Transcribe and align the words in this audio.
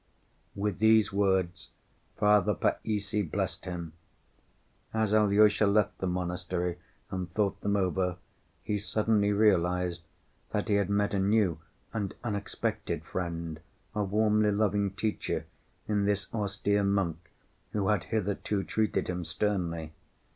With 0.55 0.79
these 0.79 1.13
words 1.13 1.69
Father 2.17 2.55
Païssy 2.55 3.21
blessed 3.29 3.65
him. 3.65 3.93
As 4.95 5.13
Alyosha 5.13 5.67
left 5.67 5.95
the 5.99 6.07
monastery 6.07 6.79
and 7.11 7.29
thought 7.29 7.61
them 7.61 7.75
over, 7.75 8.17
he 8.63 8.79
suddenly 8.79 9.31
realized 9.31 10.01
that 10.49 10.69
he 10.69 10.73
had 10.73 10.89
met 10.89 11.13
a 11.13 11.19
new 11.19 11.59
and 11.93 12.15
unexpected 12.23 13.03
friend, 13.05 13.59
a 13.93 14.03
warmly 14.03 14.49
loving 14.51 14.89
teacher, 14.89 15.45
in 15.87 16.05
this 16.05 16.25
austere 16.33 16.83
monk 16.83 17.29
who 17.71 17.89
had 17.89 18.05
hitherto 18.05 18.63
treated 18.63 19.07
him 19.07 19.23
sternly. 19.23 19.91